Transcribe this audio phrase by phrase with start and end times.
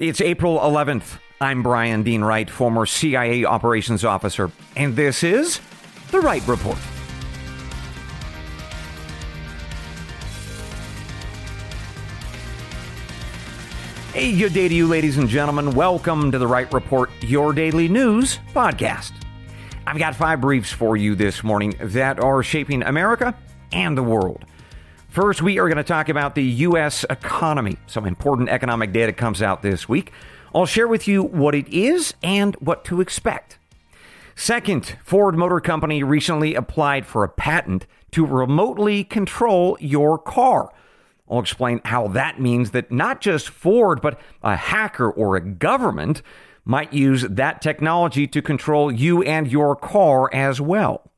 [0.00, 1.18] It's April 11th.
[1.42, 5.60] I'm Bryan Dean Wright, former CIA operations officer, and this is
[6.10, 6.78] The Wright Report.
[14.14, 15.72] Hey, good day to you, ladies and gentlemen.
[15.72, 19.12] Welcome to The Wright Report, your daily news podcast.
[19.86, 23.34] I've got five briefs for you this morning that are shaping America
[23.70, 24.46] and the world.
[25.10, 27.04] First, we are going to talk about the U.S.
[27.10, 27.78] economy.
[27.88, 30.12] Some important economic data comes out this week.
[30.54, 33.58] I'll share with you what it is and what to expect.
[34.36, 40.72] Second, Ford Motor Company recently applied for a patent to remotely control your car.
[41.28, 46.22] I'll explain how that means that not just Ford, but a hacker or a government
[46.64, 51.10] might use that technology to control you and your car as well.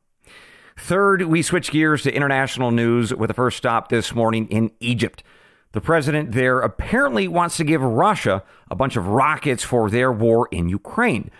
[0.83, 5.23] Third, we switch gears to international news with the first stop this morning in Egypt.
[5.71, 10.49] The president there apparently wants to give Russia a bunch of rockets for their war
[10.51, 11.30] in Ukraine.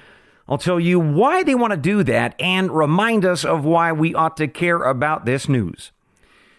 [0.49, 4.15] I'll tell you why they want to do that and remind us of why we
[4.15, 5.91] ought to care about this news.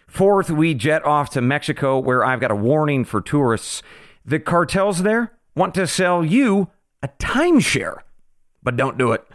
[0.05, 3.81] Fourth, we jet off to Mexico, where I've got a warning for tourists.
[4.25, 6.67] The cartels there want to sell you
[7.01, 7.99] a timeshare,
[8.61, 9.25] but don't do it.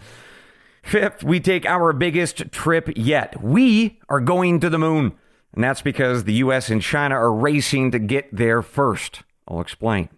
[0.89, 3.43] Fifth, we take our biggest trip yet.
[3.43, 5.13] We are going to the moon.
[5.53, 9.23] And that's because the US and China are racing to get there first.
[9.47, 10.09] I'll explain.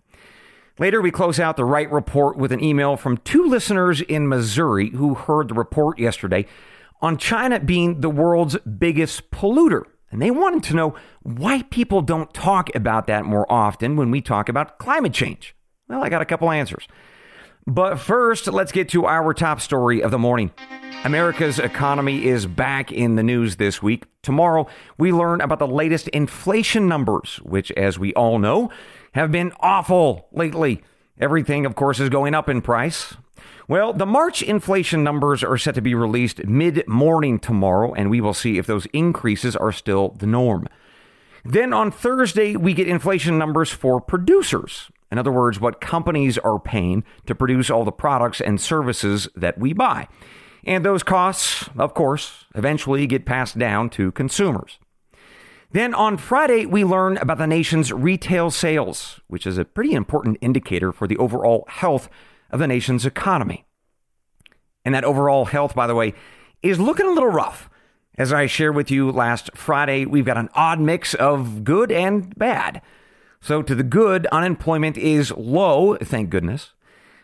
[0.78, 4.90] Later, we close out the Wright Report with an email from two listeners in Missouri
[4.90, 6.46] who heard the report yesterday
[7.02, 9.82] on China being the world's biggest polluter.
[10.12, 14.20] And they wanted to know why people don't talk about that more often when we
[14.20, 15.56] talk about climate change.
[15.88, 16.86] Well, I got a couple answers.
[17.70, 20.50] But first, let's get to our top story of the morning.
[21.04, 24.06] America's economy is back in the news this week.
[24.22, 24.66] Tomorrow,
[24.98, 28.70] we learn about the latest inflation numbers, which, as we all know,
[29.12, 30.82] have been awful lately.
[31.20, 33.14] Everything, of course, is going up in price.
[33.68, 38.20] Well, the March inflation numbers are set to be released mid morning tomorrow, and we
[38.20, 40.66] will see if those increases are still the norm.
[41.44, 44.90] Then on Thursday, we get inflation numbers for producers.
[45.10, 49.58] In other words, what companies are paying to produce all the products and services that
[49.58, 50.08] we buy.
[50.64, 54.78] And those costs, of course, eventually get passed down to consumers.
[55.72, 60.38] Then on Friday, we learn about the nation's retail sales, which is a pretty important
[60.40, 62.08] indicator for the overall health
[62.50, 63.64] of the nation's economy.
[64.84, 66.14] And that overall health, by the way,
[66.62, 67.70] is looking a little rough.
[68.18, 72.36] As I shared with you last Friday, we've got an odd mix of good and
[72.36, 72.82] bad.
[73.42, 76.72] So, to the good, unemployment is low, thank goodness.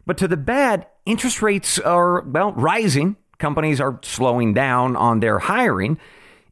[0.06, 3.16] But to the bad, interest rates are, well, rising.
[3.38, 5.98] Companies are slowing down on their hiring.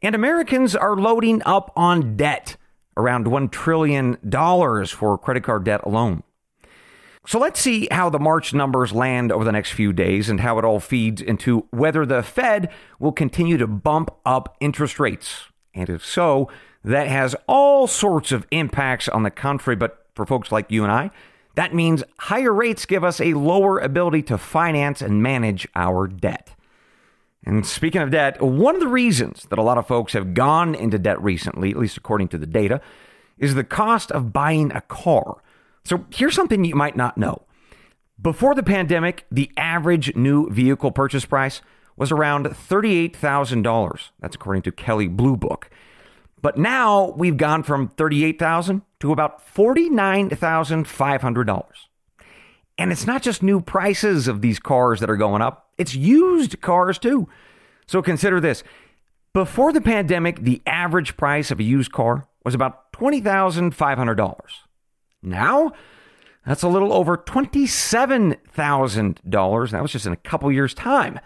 [0.03, 2.57] And Americans are loading up on debt,
[2.97, 4.17] around $1 trillion
[4.87, 6.25] for credit card debt alone.
[7.27, 10.59] So let's see how the March numbers land over the next few days and how
[10.59, 15.45] it all feeds into whether the Fed will continue to bump up interest rates.
[15.75, 16.51] And if so,
[16.85, 19.75] that has all sorts of impacts on the country.
[19.75, 21.11] But for folks like you and I,
[21.55, 26.51] that means higher rates give us a lower ability to finance and manage our debt.
[27.45, 30.75] And speaking of debt, one of the reasons that a lot of folks have gone
[30.75, 32.81] into debt recently, at least according to the data,
[33.39, 35.43] is the cost of buying a car.
[35.85, 37.43] So here's something you might not know.
[38.21, 41.61] Before the pandemic, the average new vehicle purchase price
[41.97, 44.11] was around $38,000.
[44.21, 45.69] That's according to Kelley Blue Book.
[46.43, 51.65] But now we've gone from 38,000 to about $49,500.
[52.77, 56.61] And it's not just new prices of these cars that are going up, it's used
[56.61, 57.29] cars too.
[57.87, 58.65] So consider this.
[59.33, 64.37] Before the pandemic, the average price of a used car was about $20,500.
[65.23, 65.73] Now,
[66.47, 69.71] that's a little over $27,000.
[69.71, 71.19] That was just in a couple years' time.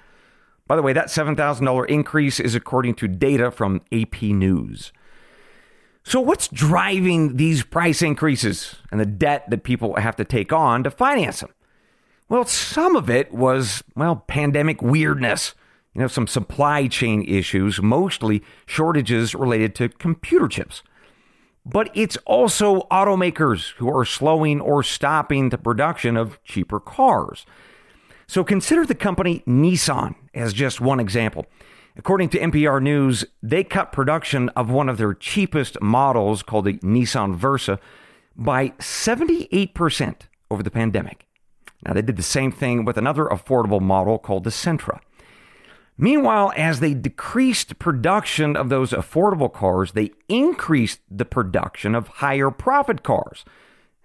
[0.68, 4.92] By the way, that $7,000 increase is according to data from AP News.
[6.04, 10.84] So, what's driving these price increases and the debt that people have to take on
[10.84, 11.50] to finance them?
[12.28, 15.54] Well, some of it was, well, pandemic weirdness,
[15.94, 20.82] you know, some supply chain issues, mostly shortages related to computer chips.
[21.64, 27.44] But it's also automakers who are slowing or stopping the production of cheaper cars.
[28.28, 31.46] So consider the company Nissan as just one example.
[31.96, 36.74] According to NPR News, they cut production of one of their cheapest models called the
[36.74, 37.80] Nissan Versa
[38.36, 40.14] by 78%
[40.50, 41.26] over the pandemic.
[41.86, 45.00] Now, they did the same thing with another affordable model called the Sentra.
[45.96, 52.50] Meanwhile, as they decreased production of those affordable cars, they increased the production of higher
[52.50, 53.44] profit cars.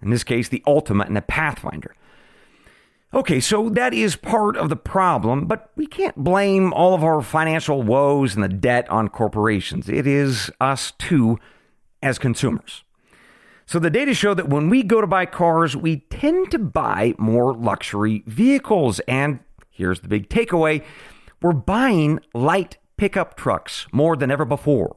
[0.00, 1.94] In this case, the Altima and the Pathfinder.
[3.14, 7.22] Okay, so that is part of the problem, but we can't blame all of our
[7.22, 9.88] financial woes and the debt on corporations.
[9.88, 11.38] It is us too
[12.02, 12.82] as consumers.
[13.66, 17.14] So the data show that when we go to buy cars, we tend to buy
[17.16, 18.98] more luxury vehicles.
[19.06, 19.38] And
[19.70, 20.82] here's the big takeaway
[21.40, 24.96] we're buying light pickup trucks more than ever before.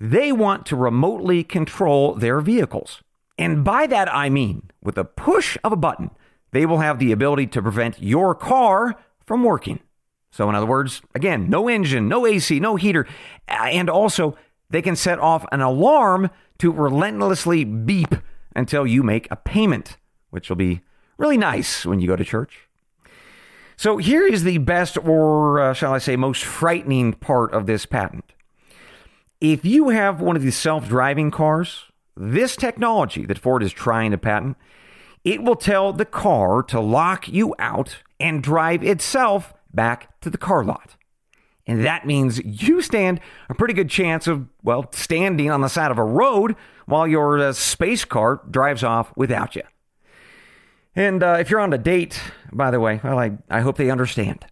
[0.00, 3.02] They want to remotely control their vehicles.
[3.38, 6.10] And by that I mean, with a push of a button,
[6.50, 9.80] they will have the ability to prevent your car from working.
[10.30, 13.06] So, in other words, again, no engine, no AC, no heater,
[13.46, 14.36] and also
[14.70, 18.14] they can set off an alarm to relentlessly beep
[18.56, 19.96] until you make a payment,
[20.30, 20.80] which will be
[21.18, 22.68] really nice when you go to church.
[23.76, 27.86] So here is the best, or uh, shall I say, most frightening part of this
[27.86, 28.32] patent.
[29.40, 31.84] If you have one of these self driving cars,
[32.16, 34.56] this technology that Ford is trying to patent,
[35.24, 40.38] it will tell the car to lock you out and drive itself back to the
[40.38, 40.96] car lot.
[41.66, 45.90] And that means you stand a pretty good chance of, well, standing on the side
[45.90, 46.56] of a road
[46.86, 49.62] while your uh, space car drives off without you.
[50.94, 52.20] And uh, if you're on a date,
[52.52, 54.44] by the way, well, I, I hope they understand.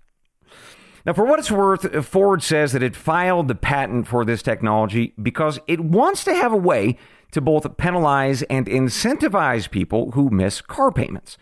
[1.04, 5.14] Now, for what it's worth, Ford says that it filed the patent for this technology
[5.20, 6.96] because it wants to have a way
[7.32, 11.36] to both penalize and incentivize people who miss car payments,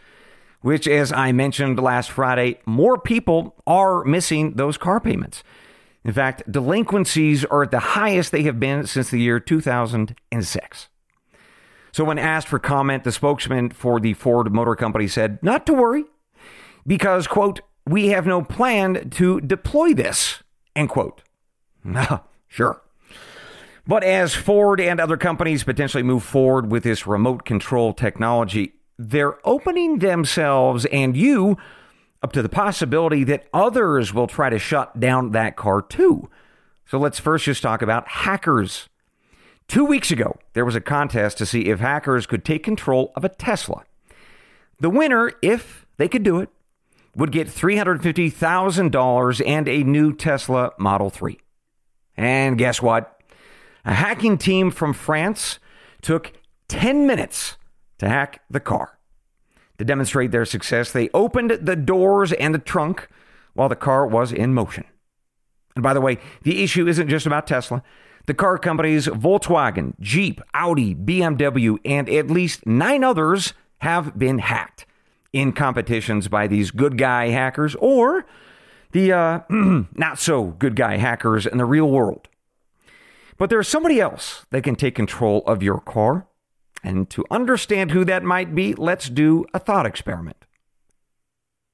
[0.60, 5.42] which, as I mentioned last Friday, more people are missing those car payments.
[6.04, 10.88] In fact, delinquencies are at the highest they have been since the year 2006.
[11.92, 15.74] So, when asked for comment, the spokesman for the Ford Motor Company said, Not to
[15.74, 16.04] worry,
[16.86, 20.42] because, quote, we have no plan to deploy this,
[20.76, 21.22] end quote.
[22.48, 22.82] sure.
[23.86, 29.38] But as Ford and other companies potentially move forward with this remote control technology, they're
[29.48, 31.56] opening themselves and you
[32.22, 36.28] up to the possibility that others will try to shut down that car too.
[36.84, 38.90] So let's first just talk about hackers.
[39.68, 43.24] Two weeks ago, there was a contest to see if hackers could take control of
[43.24, 43.84] a Tesla.
[44.80, 46.50] The winner, if they could do it,
[47.16, 51.38] would get $350,000 and a new Tesla Model 3.
[52.18, 53.18] And guess what?
[53.84, 55.58] A hacking team from France
[56.02, 56.34] took
[56.68, 57.56] 10 minutes
[58.00, 58.98] to hack the car.
[59.78, 63.08] To demonstrate their success, they opened the doors and the trunk
[63.54, 64.84] while the car was in motion.
[65.74, 67.82] And by the way, the issue isn't just about Tesla.
[68.26, 74.86] The car companies Volkswagen, Jeep, Audi, BMW, and at least nine others have been hacked
[75.32, 78.26] in competitions by these good guy hackers or
[78.92, 79.40] the uh,
[79.94, 82.28] not so good guy hackers in the real world.
[83.38, 86.26] But there's somebody else that can take control of your car.
[86.82, 90.36] And to understand who that might be, let's do a thought experiment.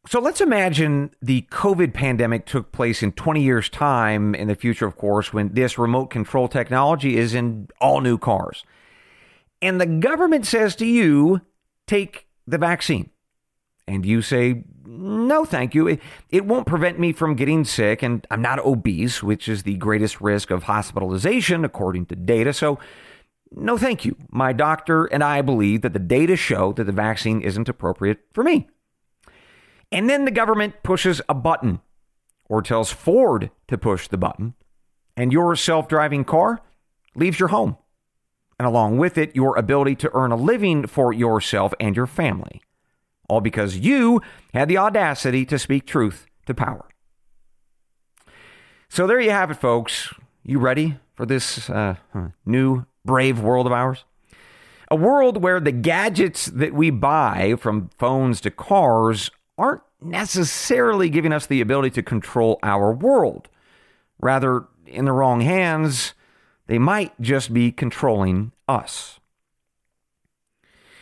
[0.09, 4.87] So let's imagine the COVID pandemic took place in 20 years' time in the future,
[4.87, 8.65] of course, when this remote control technology is in all new cars.
[9.61, 11.41] And the government says to you,
[11.89, 13.11] take the vaccine.
[13.89, 15.89] And you say, no, thank you.
[15.89, 19.77] It, it won't prevent me from getting sick, and I'm not obese, which is the
[19.77, 22.53] greatest risk of hospitalization, according to data.
[22.53, 22.79] So,
[23.53, 24.17] no, thank you.
[24.31, 28.43] My doctor and I believe that the data show that the vaccine isn't appropriate for
[28.43, 28.69] me.
[29.93, 31.81] And then the government pushes a button
[32.49, 34.55] or tells Ford to push the button,
[35.17, 36.61] and your self driving car
[37.15, 37.77] leaves your home.
[38.59, 42.63] And along with it, your ability to earn a living for yourself and your family.
[43.29, 44.23] All because you
[44.55, 46.89] had the audacity to speak truth to power.
[48.89, 50.15] So there you have it, folks.
[50.45, 51.97] You ready for this uh,
[52.45, 54.05] new brave world of ours?
[54.91, 61.33] A world where the gadgets that we buy, from phones to cars, aren't necessarily giving
[61.33, 63.49] us the ability to control our world.
[64.21, 66.15] Rather, in the wrong hands,
[66.67, 69.19] they might just be controlling us.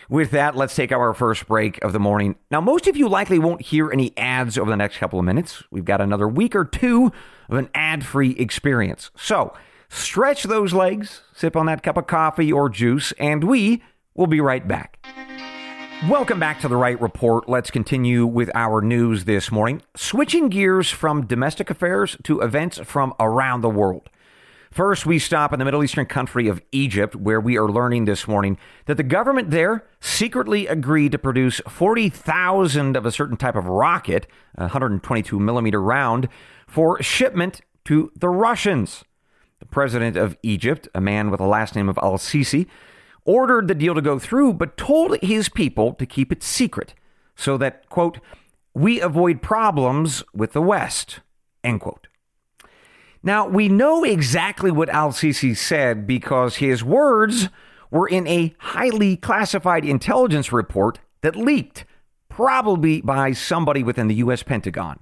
[0.08, 2.37] With that, let's take our first break of the morning.
[2.50, 5.62] Now, most of you likely won't hear any ads over the next couple of minutes.
[5.70, 7.11] We've got another week or two
[7.49, 9.11] of an ad free experience.
[9.16, 9.54] So,
[9.88, 13.82] stretch those legs, sip on that cup of coffee or juice, and we
[14.14, 14.98] will be right back.
[16.08, 17.48] Welcome back to the Wright Report.
[17.48, 19.80] Let's continue with our news this morning.
[19.96, 24.10] Switching gears from domestic affairs to events from around the world.
[24.70, 28.26] First, we stop in the Middle Eastern country of Egypt, where we are learning this
[28.26, 33.66] morning that the government there secretly agreed to produce 40,000 of a certain type of
[33.66, 34.26] rocket,
[34.56, 36.28] a 122 millimeter round,
[36.66, 39.04] for shipment to the Russians.
[39.75, 42.69] President of Egypt, a man with the last name of Al Sisi,
[43.25, 46.95] ordered the deal to go through, but told his people to keep it secret
[47.35, 48.21] so that, quote,
[48.73, 51.19] we avoid problems with the West,
[51.64, 52.07] end quote.
[53.21, 57.49] Now, we know exactly what Al Sisi said because his words
[57.90, 61.85] were in a highly classified intelligence report that leaked,
[62.28, 64.45] probably by somebody within the U.S.
[64.45, 65.00] Pentagon.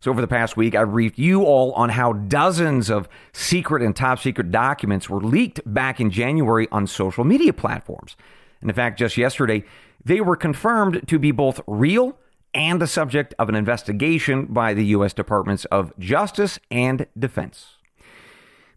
[0.00, 3.96] So, over the past week, I briefed you all on how dozens of secret and
[3.96, 8.16] top secret documents were leaked back in January on social media platforms.
[8.60, 9.64] And in fact, just yesterday,
[10.04, 12.16] they were confirmed to be both real
[12.54, 15.12] and the subject of an investigation by the U.S.
[15.12, 17.78] Departments of Justice and Defense.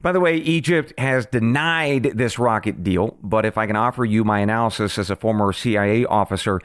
[0.02, 4.24] By the way, Egypt has denied this rocket deal, but if I can offer you
[4.24, 6.60] my analysis as a former CIA officer,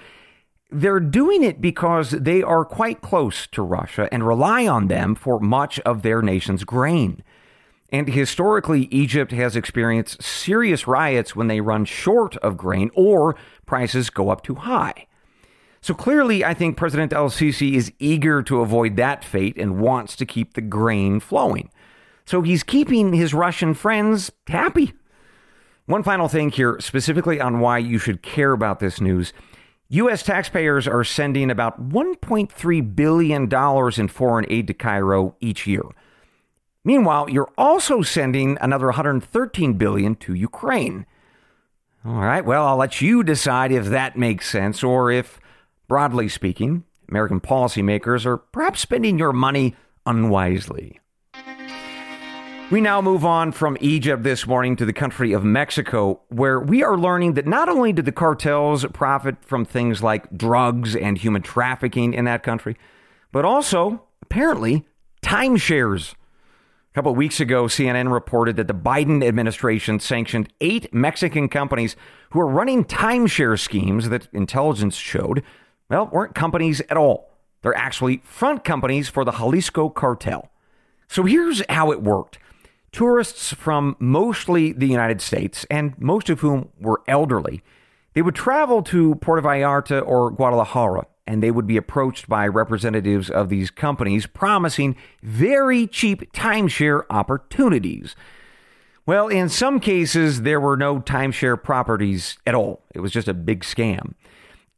[0.71, 5.39] they're doing it because they are quite close to Russia and rely on them for
[5.39, 7.23] much of their nation's grain.
[7.93, 14.11] And historically, Egypt has experienced serious riots when they run short of grain or prices
[14.11, 15.07] go up too high.
[15.81, 20.17] So clearly, I think President El Sisi is eager to avoid that fate and wants
[20.17, 21.71] to keep the grain flowing.
[22.25, 24.95] So he's keeping his Russian friends happy.
[25.85, 29.33] One final thing here, specifically on why you should care about this news.
[29.89, 30.23] U.S.
[30.23, 33.49] taxpayers are sending about $1.3 billion
[34.01, 35.83] in foreign aid to Cairo each year.
[36.85, 41.07] Meanwhile, you're also sending another $113 billion to Ukraine.
[42.05, 45.41] All right, well, I'll let you decide if that makes sense or if,
[45.89, 49.75] broadly speaking, American policymakers are perhaps spending your money
[50.05, 51.01] unwisely.
[52.69, 56.83] We now move on from Egypt this morning to the country of Mexico, where we
[56.83, 61.43] are learning that not only do the cartels profit from things like drugs and human
[61.43, 62.77] trafficking in that country,
[63.31, 64.85] but also, apparently,
[65.23, 66.15] timeshares.
[66.15, 71.95] A couple of weeks ago, CNN reported that the Biden administration sanctioned eight Mexican companies
[72.31, 75.45] who are running timeshare schemes that intelligence showed,
[75.89, 77.31] well, weren't companies at all.
[77.63, 80.51] They're actually front companies for the Jalisco cartel.
[81.07, 82.41] So here's how it worked.
[82.93, 87.63] Tourists from mostly the United States, and most of whom were elderly,
[88.15, 93.29] they would travel to Puerto Vallarta or Guadalajara, and they would be approached by representatives
[93.29, 98.17] of these companies promising very cheap timeshare opportunities.
[99.05, 102.83] Well, in some cases, there were no timeshare properties at all.
[102.95, 104.15] It was just a big scam.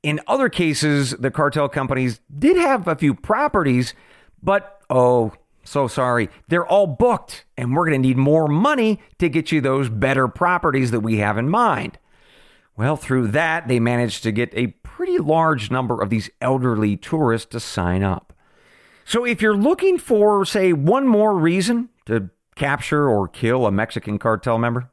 [0.02, 3.94] In other cases, the cartel companies did have a few properties,
[4.42, 5.32] but oh,
[5.68, 6.30] so sorry.
[6.48, 10.26] They're all booked, and we're going to need more money to get you those better
[10.28, 11.98] properties that we have in mind.
[12.76, 17.50] Well, through that, they managed to get a pretty large number of these elderly tourists
[17.50, 18.32] to sign up.
[19.04, 24.18] So, if you're looking for, say, one more reason to capture or kill a Mexican
[24.18, 24.90] cartel member,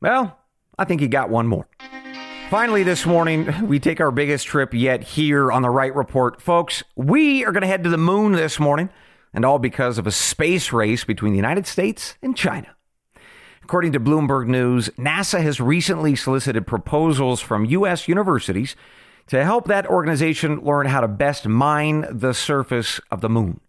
[0.00, 0.38] well,
[0.78, 1.68] I think you got one more.
[2.50, 6.40] Finally, this morning, we take our biggest trip yet here on the Wright Report.
[6.40, 8.88] Folks, we are going to head to the moon this morning
[9.38, 12.74] and all because of a space race between the United States and China.
[13.62, 18.08] According to Bloomberg News, NASA has recently solicited proposals from U.S.
[18.08, 18.74] universities
[19.28, 23.60] to help that organization learn how to best mine the surface of the moon.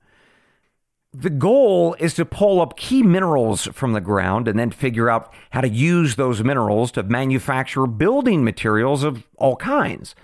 [1.14, 5.32] The goal is to pull up key minerals from the ground and then figure out
[5.52, 10.16] how to use those minerals to manufacture building materials of all kinds.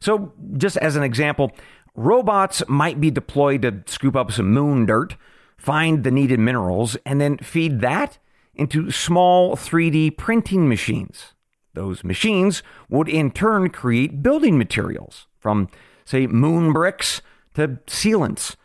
[0.00, 1.52] So, just as an example,
[1.94, 5.16] robots might be deployed to scoop up some moon dirt,
[5.56, 8.18] find the needed minerals, and then feed that
[8.54, 11.34] into small 3D printing machines.
[11.74, 15.68] Those machines would in turn create building materials from,
[16.04, 17.22] say, moon bricks
[17.54, 18.56] to sealants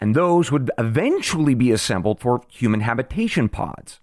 [0.00, 4.00] and those would eventually be assembled for human habitation pods.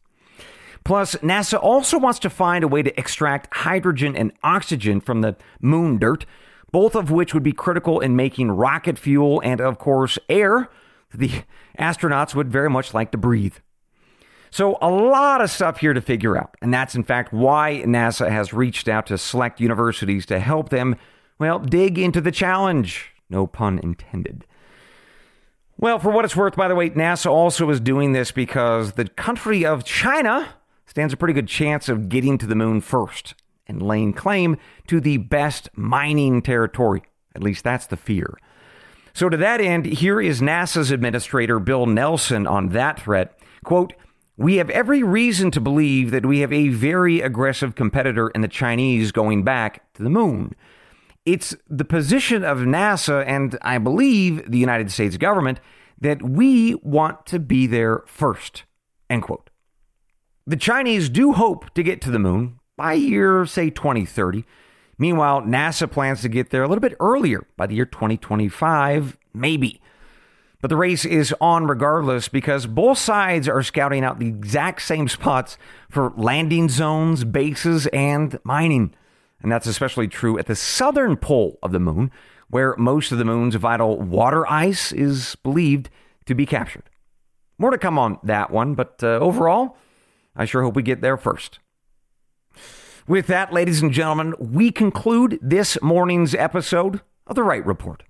[0.83, 5.35] Plus, NASA also wants to find a way to extract hydrogen and oxygen from the
[5.59, 6.25] moon dirt,
[6.75, 10.69] both of which would be critical in making rocket fuel and, of course, air
[11.13, 11.31] the
[11.79, 13.55] astronauts would very much like to breathe.
[14.51, 16.53] So, a lot of stuff here to figure out.
[16.61, 20.97] And that's, in fact, why NASA has reached out to select universities to help them,
[21.39, 23.13] well, dig into the challenge.
[23.29, 24.45] No pun intended.
[25.77, 29.07] Well, for what it's worth, by the way, NASA also is doing this because the
[29.07, 30.55] country of China
[30.85, 33.33] stands a pretty good chance of getting to the moon first
[33.67, 34.57] and laying claim
[34.87, 37.03] to the best mining territory.
[37.35, 38.37] At least that's the fear.
[39.13, 43.39] So, to that end, here is NASA's administrator, Bill Nelson, on that threat.
[43.63, 43.93] Quote,
[44.37, 48.49] we have every reason to believe that we have a very aggressive competitor in the
[48.49, 50.53] Chinese going back to the moon.
[51.25, 55.61] It's the position of NASA and I believe the United States government
[55.99, 58.63] that we want to be there first.
[59.09, 59.49] End quote.
[60.45, 64.45] The Chinese do hope to get to the moon by year, say 2030.
[64.97, 69.81] Meanwhile, NASA plans to get there a little bit earlier by the year 2025, maybe.
[70.61, 75.07] But the race is on regardless because both sides are scouting out the exact same
[75.07, 75.57] spots
[75.89, 78.95] for landing zones, bases, and mining.
[79.41, 82.09] And that's especially true at the southern pole of the moon,
[82.49, 85.89] where most of the moon's vital water ice is believed
[86.25, 86.89] to be captured.
[87.57, 89.77] More to come on that one, but uh, overall,
[90.35, 91.59] I sure hope we get there first.
[93.07, 98.01] With that, ladies and gentlemen, we conclude this morning's episode of The Wright Report.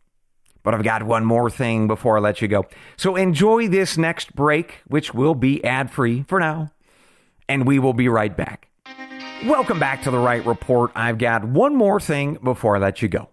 [0.64, 2.66] But I've got one more thing before I let you go.
[2.96, 6.72] So enjoy this next break, which will be ad free for now,
[7.50, 8.70] and we will be right back.
[9.46, 10.92] Welcome back to the Wright Report.
[10.96, 13.28] I've got one more thing before I let you go.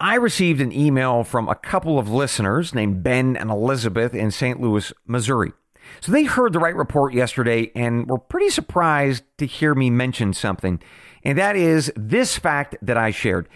[0.00, 4.60] I received an email from a couple of listeners named Ben and Elizabeth in St.
[4.60, 5.52] Louis, Missouri.
[6.00, 10.32] So they heard the Wright Report yesterday and were pretty surprised to hear me mention
[10.32, 10.80] something.
[11.24, 13.48] And that is this fact that I shared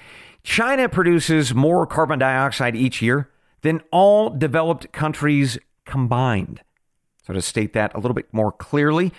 [0.43, 3.29] China produces more carbon dioxide each year
[3.63, 6.63] than all developed countries combined.
[7.27, 9.13] So, to state that a little bit more clearly,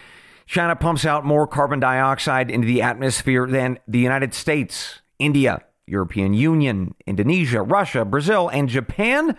[0.47, 6.34] China pumps out more carbon dioxide into the atmosphere than the United States, India, European
[6.34, 9.38] Union, Indonesia, Russia, Brazil, and Japan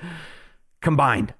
[0.81, 1.35] combined.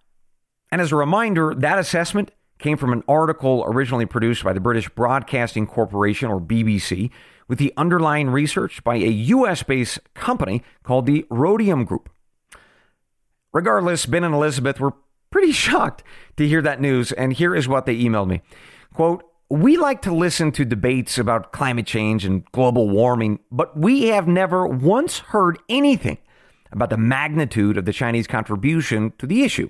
[0.73, 4.89] And as a reminder, that assessment came from an article originally produced by the British
[4.89, 7.11] Broadcasting Corporation, or BBC,
[7.47, 12.09] with the underlying research by a US based company called the Rhodium Group.
[13.53, 14.95] Regardless, Ben and Elizabeth were
[15.31, 16.03] pretty shocked
[16.39, 18.41] to hear that news, and here is what they emailed me.
[18.95, 24.05] Quote, we like to listen to debates about climate change and global warming, but we
[24.07, 26.17] have never once heard anything
[26.71, 29.69] about the magnitude of the Chinese contribution to the issue.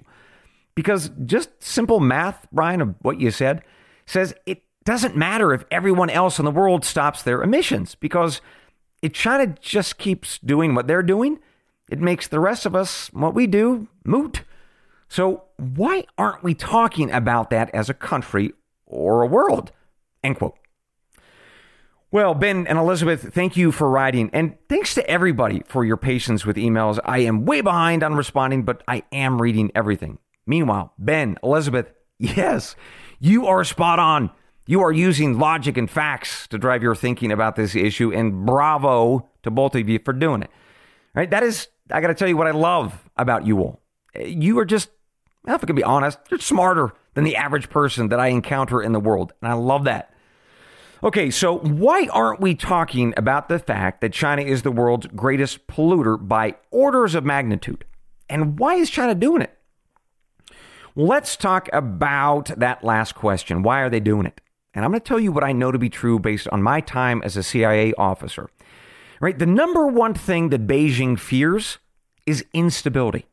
[0.74, 3.62] Because just simple math, Bryan, of what you said,
[4.06, 8.40] says it doesn't matter if everyone else in the world stops their emissions, because
[9.02, 11.38] if China just keeps doing what they're doing,
[11.90, 14.42] it makes the rest of us, what we do, moot.
[15.08, 18.54] So, why aren't we talking about that as a country
[18.92, 19.72] or a world.
[20.22, 20.56] End quote.
[22.12, 24.28] Well, Ben and Elizabeth, thank you for writing.
[24.34, 27.00] And thanks to everybody for your patience with emails.
[27.04, 30.18] I am way behind on responding, but I am reading everything.
[30.52, 32.76] Meanwhile, Ben, Elizabeth, yes,
[33.18, 34.30] you are spot on.
[34.66, 39.30] You are using logic and facts to drive your thinking about this issue, and bravo
[39.44, 40.50] to both of you for doing it.
[41.14, 41.30] Right?
[41.30, 43.80] That is, I got to tell you what I love about you all.
[44.14, 44.90] You are just,
[45.48, 48.92] if I can be honest, you're smarter than the average person that I encounter in
[48.92, 49.32] the world.
[49.40, 50.12] And I love that.
[51.02, 55.66] Okay, so why aren't we talking about the fact that China is the world's greatest
[55.66, 57.86] polluter by orders of magnitude?
[58.28, 59.58] And why is China doing it?
[60.94, 63.62] Let's talk about that last question.
[63.62, 64.40] Why are they doing it?
[64.74, 66.80] And I'm going to tell you what I know to be true based on my
[66.80, 68.50] time as a CIA officer.
[69.20, 69.38] Right?
[69.38, 71.78] The number one thing that Beijing fears
[72.26, 73.26] is instability.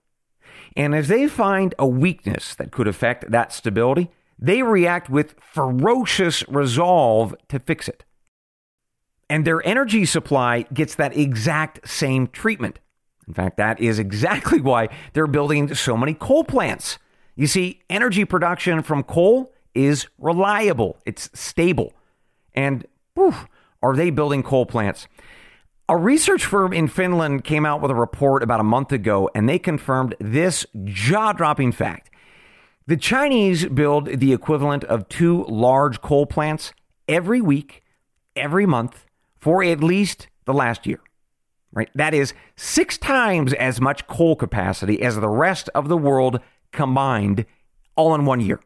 [0.78, 6.48] And if they find a weakness that could affect that stability, they react with ferocious
[6.48, 8.06] resolve to fix it.
[9.30, 12.80] And their energy supply gets that exact same treatment.
[13.28, 16.98] In fact, that is exactly why they're building so many coal plants.
[17.39, 21.93] You see, energy production from coal is reliable, it's stable.
[22.54, 23.34] And whew,
[23.82, 25.08] are they building coal plants?
[25.88, 29.47] A research firm in Finland came out with a report about a month ago, and
[29.47, 32.10] they confirmed this jaw dropping fact.
[32.88, 36.73] The Chinese build the equivalent of two large coal plants
[37.08, 37.84] every week,
[38.36, 39.06] every month,
[39.38, 40.99] for at least the last year.
[41.71, 41.89] Right?
[41.95, 47.45] That is six times as much coal capacity as the rest of the world combined
[47.95, 48.60] all in one year.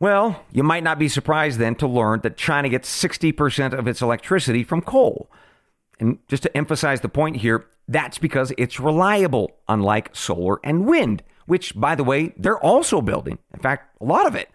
[0.00, 4.00] Well, you might not be surprised then to learn that China gets 60% of its
[4.00, 5.28] electricity from coal.
[5.98, 11.24] And just to emphasize the point here, that's because it's reliable, unlike solar and wind,
[11.46, 13.38] which, by the way, they're also building.
[13.52, 14.50] In fact, a lot of it.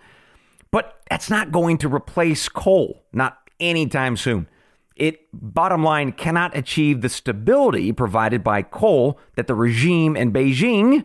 [0.72, 4.48] But that's not going to replace coal, not anytime soon.
[4.96, 11.04] It, bottom line, cannot achieve the stability provided by coal that the regime in Beijing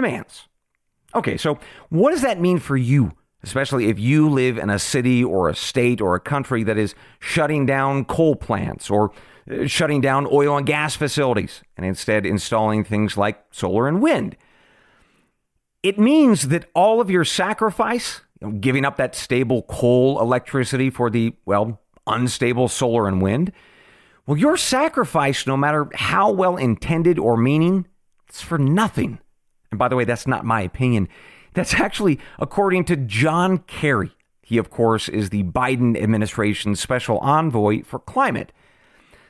[0.00, 0.48] demands.
[1.14, 1.58] Okay, so
[1.88, 5.54] what does that mean for you especially if you live in a city or a
[5.54, 9.12] state or a country that is shutting down coal plants or
[9.50, 14.36] uh, shutting down oil and gas facilities and instead installing things like solar and wind.
[15.82, 18.22] It means that all of your sacrifice,
[18.60, 23.52] giving up that stable coal electricity for the, well, unstable solar and wind,
[24.26, 27.86] well, your sacrifice, no matter how well intended or meaning,
[28.28, 29.20] it's for nothing.
[29.70, 31.08] And by the way, that's not my opinion.
[31.54, 34.12] That's actually according to John Kerry.
[34.42, 38.52] He, of course, is the Biden administration's special envoy for climate.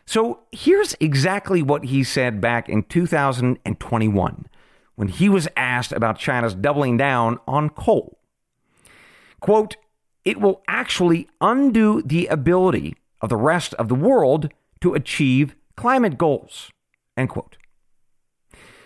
[0.06, 4.46] So here's exactly what he said back in 2021
[4.94, 8.18] when he was asked about China's doubling down on coal.
[9.40, 9.76] Quote,
[10.24, 16.18] it will actually undo the ability of the rest of the world to achieve climate
[16.18, 16.70] goals.
[17.16, 17.56] End quote.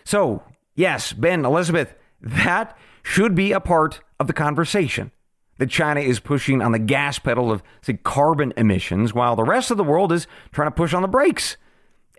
[0.05, 0.43] So,
[0.75, 5.11] yes, Ben, Elizabeth, that should be a part of the conversation.
[5.59, 9.71] That China is pushing on the gas pedal of, say, carbon emissions, while the rest
[9.71, 11.57] of the world is trying to push on the brakes.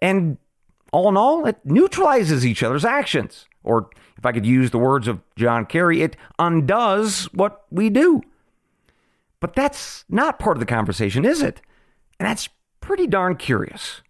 [0.02, 0.38] And
[0.94, 3.48] all in all, it neutralizes each other's actions.
[3.64, 8.22] Or, if I could use the words of John Kerry, it undoes what we do.
[9.40, 11.62] But that's not part of the conversation, is it?
[12.20, 12.48] And that's
[12.80, 14.02] pretty darn curious.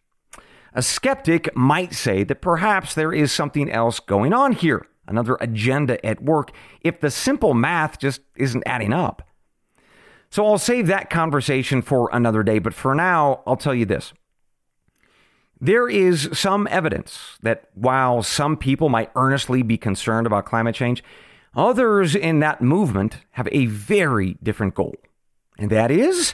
[0.73, 6.03] A skeptic might say that perhaps there is something else going on here another agenda
[6.05, 9.27] at work if the simple math just isn't adding up.
[10.29, 14.13] So I'll save that conversation for another day, but for now, I'll tell you this.
[15.61, 21.03] There is some evidence that while some people might earnestly be concerned about climate change,
[21.55, 24.95] others in that movement have a very different goal,
[25.57, 26.33] and that is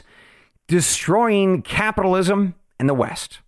[0.66, 3.40] destroying capitalism in the West.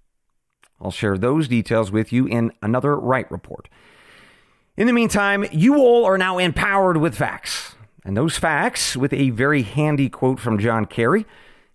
[0.82, 3.68] I'll share those details with you in another Wright Report.
[4.76, 7.76] In the meantime, you all are now empowered with facts.
[8.04, 11.24] And those facts, with a very handy quote from John Kerry,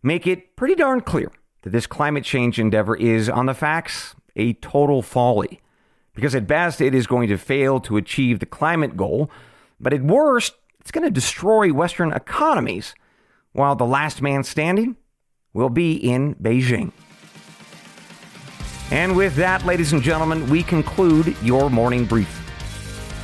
[0.04, 4.54] make it pretty darn clear that this climate change endeavor is, on the facts, a
[4.54, 5.62] total folly.
[6.14, 9.32] Because at best, it is going to fail to achieve the climate goal,
[9.80, 12.94] but at worst, it's going to destroy Western economies,
[13.54, 14.98] while the last man standing
[15.54, 16.92] will be in Beijing.
[18.92, 22.44] And with that, ladies and gentlemen, we conclude your morning brief.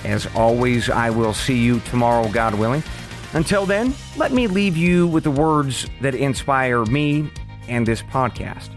[0.06, 2.84] As always, I will see you tomorrow, God willing.
[3.32, 7.30] Until then, let me leave you with the words that inspire me
[7.70, 8.70] and this podcast.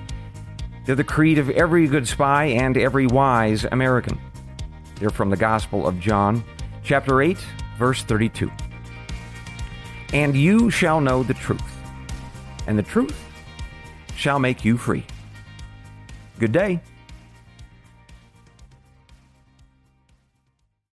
[0.84, 4.20] They're the creed of every good spy and every wise American.
[5.00, 6.44] They're from the Gospel of John,
[6.84, 7.36] chapter 8,
[7.78, 8.50] verse 32.
[10.12, 11.60] And you shall know the truth,
[12.68, 13.18] and the truth
[14.14, 15.04] shall make you free.
[16.38, 16.80] Good day.